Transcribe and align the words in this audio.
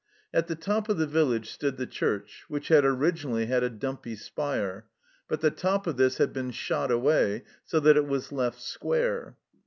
At 0.33 0.47
the 0.47 0.55
top 0.55 0.89
of 0.89 0.97
the 0.97 1.05
village 1.05 1.51
stood 1.51 1.77
the 1.77 1.85
church, 1.85 2.45
which 2.47 2.69
had 2.69 2.83
originally 2.83 3.45
had 3.45 3.61
a 3.63 3.69
dumpy 3.69 4.15
spire; 4.15 4.87
but 5.27 5.41
the 5.41 5.51
top 5.51 5.85
of 5.85 5.95
this 5.97 6.17
had 6.17 6.33
been 6.33 6.49
shot 6.49 6.89
away, 6.89 7.43
so 7.65 7.79
that 7.81 7.97
it 7.97 8.07
was 8.07 8.31
left 8.31 8.59
square. 8.59 9.37